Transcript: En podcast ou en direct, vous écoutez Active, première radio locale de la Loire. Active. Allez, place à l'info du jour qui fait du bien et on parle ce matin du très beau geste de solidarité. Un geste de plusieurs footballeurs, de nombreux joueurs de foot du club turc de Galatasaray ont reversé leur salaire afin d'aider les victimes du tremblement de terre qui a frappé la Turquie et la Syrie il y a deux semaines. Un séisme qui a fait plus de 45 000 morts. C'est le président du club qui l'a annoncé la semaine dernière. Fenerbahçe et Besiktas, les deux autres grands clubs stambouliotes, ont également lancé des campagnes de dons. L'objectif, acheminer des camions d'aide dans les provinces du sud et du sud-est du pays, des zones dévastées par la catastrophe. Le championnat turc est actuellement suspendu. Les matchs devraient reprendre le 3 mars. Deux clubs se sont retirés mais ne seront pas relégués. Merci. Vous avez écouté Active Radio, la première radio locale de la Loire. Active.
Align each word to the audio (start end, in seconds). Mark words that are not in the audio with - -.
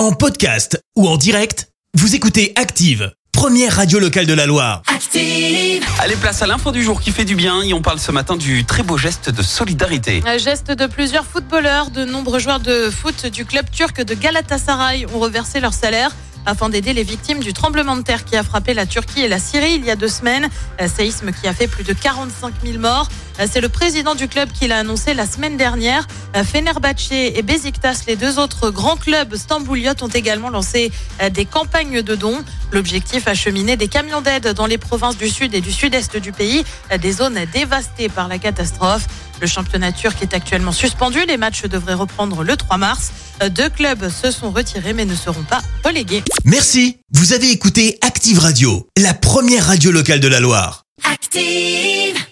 En 0.00 0.12
podcast 0.12 0.82
ou 0.96 1.06
en 1.06 1.18
direct, 1.18 1.68
vous 1.92 2.14
écoutez 2.14 2.54
Active, 2.56 3.12
première 3.32 3.76
radio 3.76 3.98
locale 3.98 4.24
de 4.24 4.32
la 4.32 4.46
Loire. 4.46 4.80
Active. 4.86 5.84
Allez, 6.00 6.16
place 6.16 6.40
à 6.40 6.46
l'info 6.46 6.72
du 6.72 6.82
jour 6.82 7.02
qui 7.02 7.10
fait 7.10 7.26
du 7.26 7.34
bien 7.34 7.60
et 7.60 7.74
on 7.74 7.82
parle 7.82 7.98
ce 7.98 8.10
matin 8.10 8.38
du 8.38 8.64
très 8.64 8.82
beau 8.82 8.96
geste 8.96 9.28
de 9.28 9.42
solidarité. 9.42 10.22
Un 10.24 10.38
geste 10.38 10.70
de 10.70 10.86
plusieurs 10.86 11.26
footballeurs, 11.26 11.90
de 11.90 12.06
nombreux 12.06 12.38
joueurs 12.38 12.60
de 12.60 12.88
foot 12.88 13.26
du 13.26 13.44
club 13.44 13.70
turc 13.70 14.02
de 14.02 14.14
Galatasaray 14.14 15.04
ont 15.12 15.18
reversé 15.18 15.60
leur 15.60 15.74
salaire 15.74 16.12
afin 16.46 16.68
d'aider 16.68 16.92
les 16.92 17.02
victimes 17.02 17.40
du 17.40 17.52
tremblement 17.52 17.96
de 17.96 18.02
terre 18.02 18.24
qui 18.24 18.36
a 18.36 18.42
frappé 18.42 18.74
la 18.74 18.86
Turquie 18.86 19.20
et 19.20 19.28
la 19.28 19.38
Syrie 19.38 19.74
il 19.74 19.84
y 19.84 19.90
a 19.90 19.96
deux 19.96 20.08
semaines. 20.08 20.48
Un 20.78 20.88
séisme 20.88 21.32
qui 21.32 21.46
a 21.46 21.52
fait 21.52 21.68
plus 21.68 21.84
de 21.84 21.92
45 21.92 22.54
000 22.64 22.78
morts. 22.78 23.08
C'est 23.50 23.60
le 23.62 23.70
président 23.70 24.14
du 24.14 24.28
club 24.28 24.50
qui 24.52 24.68
l'a 24.68 24.78
annoncé 24.78 25.14
la 25.14 25.26
semaine 25.26 25.56
dernière. 25.56 26.06
Fenerbahçe 26.34 27.12
et 27.12 27.42
Besiktas, 27.42 28.02
les 28.06 28.16
deux 28.16 28.38
autres 28.38 28.70
grands 28.70 28.96
clubs 28.96 29.34
stambouliotes, 29.34 30.02
ont 30.02 30.08
également 30.08 30.50
lancé 30.50 30.92
des 31.32 31.46
campagnes 31.46 32.02
de 32.02 32.14
dons. 32.14 32.44
L'objectif, 32.70 33.26
acheminer 33.26 33.76
des 33.76 33.88
camions 33.88 34.20
d'aide 34.20 34.48
dans 34.48 34.66
les 34.66 34.78
provinces 34.78 35.16
du 35.16 35.30
sud 35.30 35.54
et 35.54 35.62
du 35.62 35.72
sud-est 35.72 36.18
du 36.18 36.32
pays, 36.32 36.64
des 37.00 37.12
zones 37.12 37.38
dévastées 37.52 38.10
par 38.10 38.28
la 38.28 38.38
catastrophe. 38.38 39.06
Le 39.40 39.46
championnat 39.46 39.92
turc 39.92 40.22
est 40.22 40.34
actuellement 40.34 40.72
suspendu. 40.72 41.18
Les 41.26 41.36
matchs 41.36 41.64
devraient 41.64 41.94
reprendre 41.94 42.44
le 42.44 42.56
3 42.56 42.76
mars. 42.76 43.12
Deux 43.50 43.70
clubs 43.70 44.08
se 44.10 44.30
sont 44.30 44.50
retirés 44.50 44.92
mais 44.92 45.06
ne 45.06 45.14
seront 45.14 45.42
pas 45.42 45.62
relégués. 45.84 46.22
Merci. 46.44 46.98
Vous 47.12 47.32
avez 47.32 47.50
écouté 47.50 47.98
Active 48.02 48.38
Radio, 48.38 48.86
la 48.96 49.14
première 49.14 49.66
radio 49.66 49.90
locale 49.90 50.20
de 50.20 50.28
la 50.28 50.40
Loire. 50.40 50.84
Active. 51.10 52.29